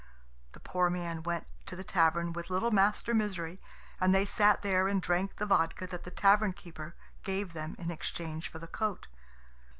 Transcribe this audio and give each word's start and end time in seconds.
The 0.53 0.59
poor 0.59 0.89
man 0.89 1.21
went 1.21 1.45
to 1.67 1.75
the 1.75 1.83
tavern 1.83 2.33
with 2.33 2.49
little 2.49 2.71
Master 2.71 3.13
Misery, 3.13 3.61
and 3.99 4.15
they 4.15 4.25
sat 4.25 4.63
there 4.63 4.87
and 4.87 4.99
drank 4.99 5.35
the 5.35 5.45
vodka 5.45 5.85
that 5.85 6.05
the 6.05 6.09
tavern 6.09 6.53
keeper 6.53 6.95
gave 7.21 7.53
them 7.53 7.75
in 7.77 7.91
exchange 7.91 8.49
for 8.49 8.57
the 8.57 8.65
coat. 8.65 9.07